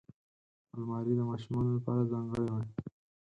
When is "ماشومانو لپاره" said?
1.29-2.09